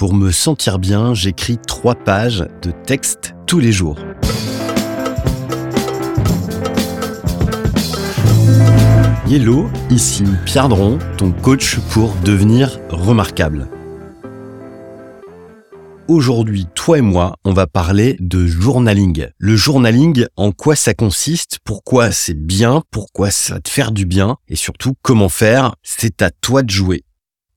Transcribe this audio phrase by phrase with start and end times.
[0.00, 3.98] Pour me sentir bien, j'écris trois pages de texte tous les jours.
[9.30, 13.68] Hello, ici Pierre Dron, ton coach pour devenir remarquable.
[16.08, 19.26] Aujourd'hui, toi et moi, on va parler de journaling.
[19.36, 24.06] Le journaling, en quoi ça consiste, pourquoi c'est bien, pourquoi ça va te faire du
[24.06, 27.04] bien, et surtout comment faire, c'est à toi de jouer.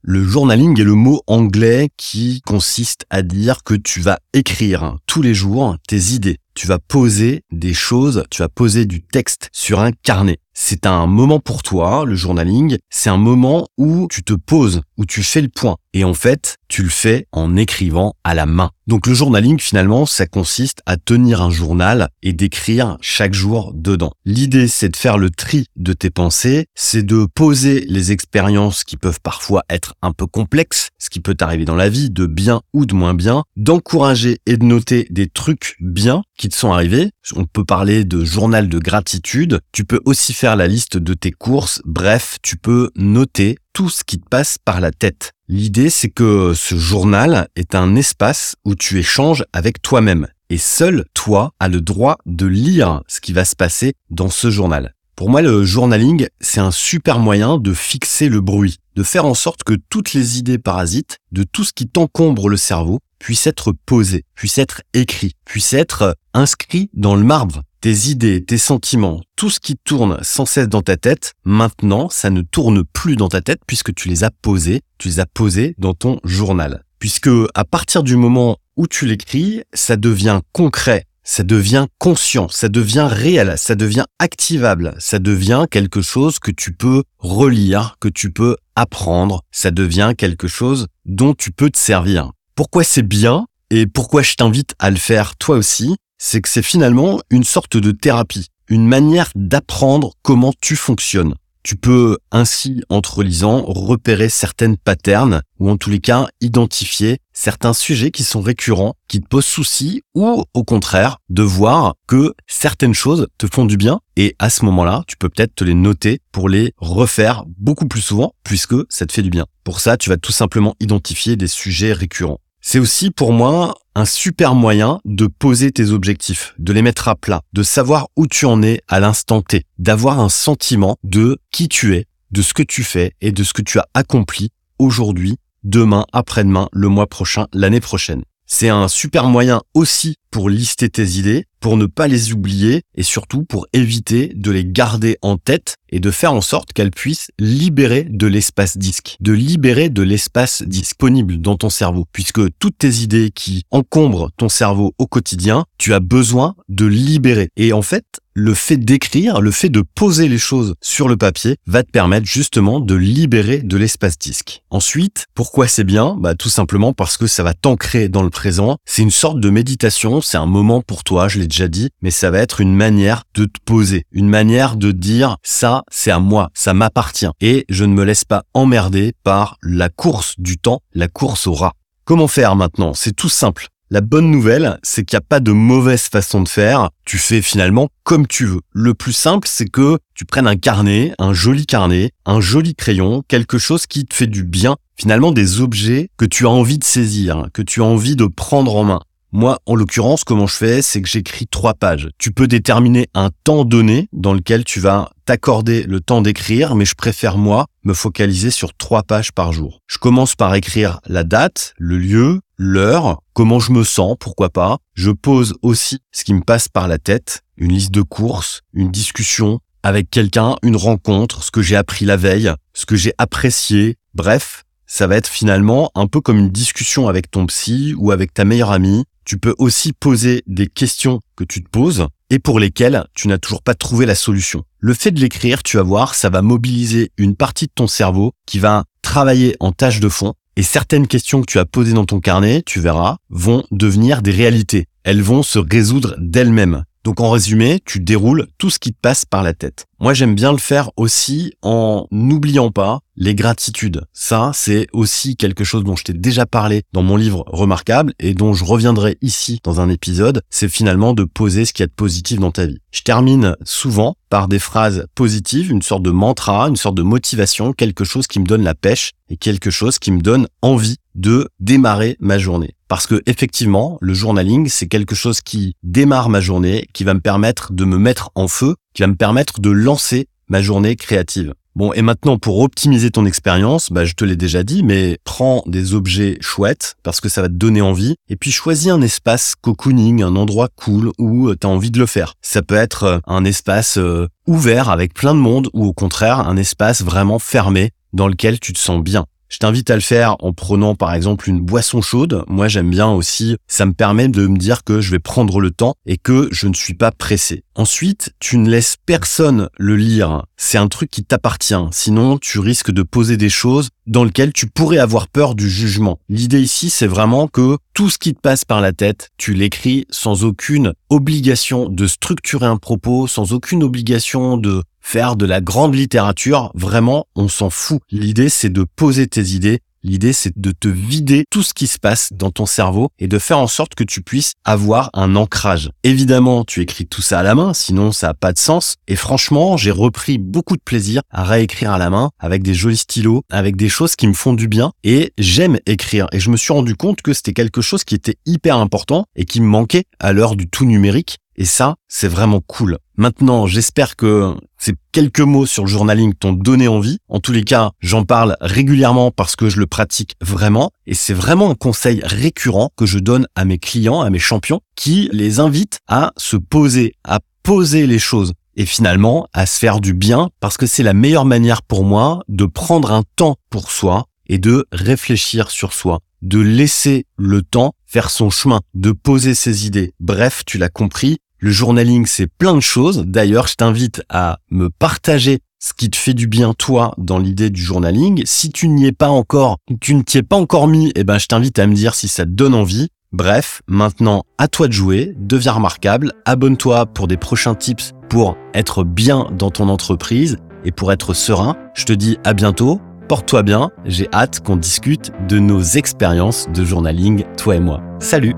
[0.06, 5.22] Le journaling est le mot anglais qui consiste à dire que tu vas écrire tous
[5.22, 6.40] les jours tes idées.
[6.56, 10.40] Tu vas poser des choses, tu vas poser du texte sur un carnet.
[10.56, 12.78] C'est un moment pour toi, le journaling.
[12.92, 15.78] C'est un moment où tu te poses, où tu fais le point.
[15.94, 18.72] Et en fait, tu le fais en écrivant à la main.
[18.88, 24.12] Donc le journaling, finalement, ça consiste à tenir un journal et d'écrire chaque jour dedans.
[24.26, 28.98] L'idée, c'est de faire le tri de tes pensées, c'est de poser les expériences qui
[28.98, 32.62] peuvent parfois être un peu complexes, ce qui peut t'arriver dans la vie, de bien
[32.74, 37.12] ou de moins bien, d'encourager et de noter des trucs bien qui te sont arrivés.
[37.38, 39.62] On peut parler de journal de gratitude.
[39.72, 41.82] Tu peux aussi faire la liste de tes courses.
[41.86, 45.32] Bref, tu peux noter tout ce qui te passe par la tête.
[45.48, 50.28] L'idée, c'est que ce journal est un espace où tu échanges avec toi-même.
[50.50, 54.52] Et seul toi as le droit de lire ce qui va se passer dans ce
[54.52, 54.94] journal.
[55.16, 59.36] Pour moi, le journaling, c'est un super moyen de fixer le bruit, de faire en
[59.36, 63.74] sorte que toutes les idées parasites, de tout ce qui t'encombre le cerveau, puissent être
[63.86, 67.62] posées, puissent être écrits, puissent être inscrits dans le marbre.
[67.80, 72.32] Tes idées, tes sentiments, tout ce qui tourne sans cesse dans ta tête, maintenant, ça
[72.32, 75.76] ne tourne plus dans ta tête puisque tu les as posés, tu les as posés
[75.78, 76.84] dans ton journal.
[76.98, 82.70] Puisque à partir du moment où tu l'écris, ça devient concret, ça devient conscient, ça
[82.70, 88.32] devient réel, ça devient activable, ça devient quelque chose que tu peux relire, que tu
[88.32, 92.32] peux apprendre, ça devient quelque chose dont tu peux te servir.
[92.56, 96.62] Pourquoi c'est bien et pourquoi je t'invite à le faire toi aussi, c'est que c'est
[96.62, 101.36] finalement une sorte de thérapie, une manière d'apprendre comment tu fonctionnes.
[101.64, 107.20] Tu peux ainsi, en te relisant, repérer certaines patterns ou en tous les cas identifier
[107.32, 112.34] certains sujets qui sont récurrents, qui te posent souci ou au contraire de voir que
[112.48, 115.74] certaines choses te font du bien et à ce moment-là, tu peux peut-être te les
[115.74, 119.46] noter pour les refaire beaucoup plus souvent puisque ça te fait du bien.
[119.64, 122.40] Pour ça, tu vas tout simplement identifier des sujets récurrents.
[122.66, 127.16] C'est aussi pour moi un super moyen de poser tes objectifs, de les mettre à
[127.16, 131.68] plat, de savoir où tu en es à l'instant T, d'avoir un sentiment de qui
[131.68, 135.36] tu es, de ce que tu fais et de ce que tu as accompli aujourd'hui,
[135.66, 138.24] demain, après-demain, le mois prochain, l'année prochaine.
[138.46, 143.04] C'est un super moyen aussi pour lister tes idées, pour ne pas les oublier et
[143.04, 147.30] surtout pour éviter de les garder en tête et de faire en sorte qu'elles puissent
[147.40, 153.02] libérer de l'espace disque, de libérer de l'espace disponible dans ton cerveau, puisque toutes tes
[153.02, 157.50] idées qui encombrent ton cerveau au quotidien, tu as besoin de libérer.
[157.56, 161.58] Et en fait, le fait d'écrire, le fait de poser les choses sur le papier
[161.68, 164.64] va te permettre justement de libérer de l'espace disque.
[164.70, 166.16] Ensuite, pourquoi c'est bien?
[166.20, 168.78] Bah tout simplement parce que ça va t'ancrer dans le présent.
[168.86, 172.12] C'est une sorte de méditation, c'est un moment pour toi, je l'ai déjà dit, mais
[172.12, 176.20] ça va être une manière de te poser, une manière de dire ça, c'est à
[176.20, 180.82] moi, ça m'appartient et je ne me laisse pas emmerder par la course du temps,
[180.94, 181.74] la course au rat.
[182.06, 182.94] Comment faire maintenant?
[182.94, 183.68] C'est tout simple.
[183.94, 186.90] La bonne nouvelle, c'est qu'il n'y a pas de mauvaise façon de faire.
[187.06, 188.62] Tu fais finalement comme tu veux.
[188.72, 193.22] Le plus simple, c'est que tu prennes un carnet, un joli carnet, un joli crayon,
[193.28, 194.78] quelque chose qui te fait du bien.
[194.96, 198.76] Finalement, des objets que tu as envie de saisir, que tu as envie de prendre
[198.78, 199.02] en main.
[199.32, 202.10] Moi, en l'occurrence, comment je fais, c'est que j'écris trois pages.
[202.18, 206.86] Tu peux déterminer un temps donné dans lequel tu vas t'accorder le temps d'écrire, mais
[206.86, 209.82] je préfère, moi, me focaliser sur trois pages par jour.
[209.88, 214.78] Je commence par écrire la date, le lieu, l'heure, comment je me sens, pourquoi pas.
[214.94, 218.92] Je pose aussi ce qui me passe par la tête, une liste de courses, une
[218.92, 223.98] discussion avec quelqu'un, une rencontre, ce que j'ai appris la veille, ce que j'ai apprécié,
[224.14, 228.34] bref, ça va être finalement un peu comme une discussion avec ton psy ou avec
[228.34, 232.60] ta meilleure amie tu peux aussi poser des questions que tu te poses et pour
[232.60, 234.64] lesquelles tu n'as toujours pas trouvé la solution.
[234.80, 238.34] Le fait de l'écrire, tu vas voir, ça va mobiliser une partie de ton cerveau
[238.46, 242.06] qui va travailler en tâche de fond et certaines questions que tu as posées dans
[242.06, 244.86] ton carnet, tu verras, vont devenir des réalités.
[245.04, 246.84] Elles vont se résoudre d'elles-mêmes.
[247.04, 249.86] Donc en résumé, tu déroules tout ce qui te passe par la tête.
[250.00, 254.02] Moi j'aime bien le faire aussi en n'oubliant pas les gratitudes.
[254.14, 258.34] Ça, c'est aussi quelque chose dont je t'ai déjà parlé dans mon livre Remarquable et
[258.34, 260.42] dont je reviendrai ici dans un épisode.
[260.50, 262.80] C'est finalement de poser ce qu'il y a de positif dans ta vie.
[262.92, 267.74] Je termine souvent par des phrases positives, une sorte de mantra, une sorte de motivation,
[267.74, 271.50] quelque chose qui me donne la pêche et quelque chose qui me donne envie de
[271.60, 272.76] démarrer ma journée.
[272.88, 277.22] Parce que effectivement, le journaling, c'est quelque chose qui démarre ma journée, qui va me
[277.22, 281.54] permettre de me mettre en feu, qui va me permettre de lancer ma journée créative.
[281.76, 285.64] Bon, et maintenant, pour optimiser ton expérience, bah, je te l'ai déjà dit, mais prends
[285.66, 288.16] des objets chouettes parce que ça va te donner envie.
[288.30, 291.98] Et puis, choisis un espace cocooning, un endroit cool où euh, tu as envie de
[291.98, 292.36] le faire.
[292.44, 296.48] Ça peut être euh, un espace euh, ouvert avec plein de monde ou au contraire,
[296.48, 299.26] un espace vraiment fermé dans lequel tu te sens bien.
[299.54, 302.44] Je t'invite à le faire en prenant par exemple une boisson chaude.
[302.48, 305.70] Moi j'aime bien aussi, ça me permet de me dire que je vais prendre le
[305.70, 307.64] temps et que je ne suis pas pressé.
[307.76, 310.44] Ensuite, tu ne laisses personne le lire.
[310.58, 311.76] C'est un truc qui t'appartient.
[311.92, 316.20] Sinon, tu risques de poser des choses dans lesquelles tu pourrais avoir peur du jugement.
[316.30, 320.06] L'idée ici, c'est vraiment que tout ce qui te passe par la tête, tu l'écris
[320.10, 325.94] sans aucune obligation de structurer un propos, sans aucune obligation de faire de la grande
[325.94, 328.00] littérature, vraiment, on s'en fout.
[328.10, 329.80] L'idée, c'est de poser tes idées.
[330.06, 333.40] L'idée, c'est de te vider tout ce qui se passe dans ton cerveau et de
[333.40, 335.92] faire en sorte que tu puisses avoir un ancrage.
[336.04, 338.96] Évidemment, tu écris tout ça à la main, sinon ça n'a pas de sens.
[339.08, 342.98] Et franchement, j'ai repris beaucoup de plaisir à réécrire à la main avec des jolis
[342.98, 346.28] stylos, avec des choses qui me font du bien et j'aime écrire.
[346.34, 349.46] Et je me suis rendu compte que c'était quelque chose qui était hyper important et
[349.46, 352.98] qui me manquait à l'heure du tout numérique et ça, c'est vraiment cool.
[353.16, 357.20] Maintenant, j'espère que ces quelques mots sur le journaling t'ont donné envie.
[357.30, 360.92] En tous les cas, j'en parle régulièrement parce que je le pratique vraiment.
[361.06, 364.82] Et c'est vraiment un conseil récurrent que je donne à mes clients, à mes champions,
[364.96, 370.00] qui les invite à se poser, à poser les choses et finalement à se faire
[370.00, 373.92] du bien parce que c'est la meilleure manière pour moi de prendre un temps pour
[373.92, 379.56] soi et de réfléchir sur soi, de laisser le temps faire son chemin, de poser
[379.56, 380.14] ses idées.
[380.20, 383.24] Bref, tu l'as compris, le journaling, c'est plein de choses.
[383.26, 387.70] D'ailleurs, je t'invite à me partager ce qui te fait du bien toi dans l'idée
[387.70, 388.42] du journaling.
[388.46, 391.38] Si tu n'y es pas encore, tu ne t'y es pas encore mis, eh ben
[391.38, 393.10] je t'invite à me dire si ça te donne envie.
[393.34, 399.04] Bref, maintenant à toi de jouer, deviens remarquable, abonne-toi pour des prochains tips pour être
[399.04, 401.76] bien dans ton entreprise et pour être serein.
[401.96, 406.84] Je te dis à bientôt, porte-toi bien, j'ai hâte qu'on discute de nos expériences de
[406.84, 408.02] journaling, toi et moi.
[408.20, 408.56] Salut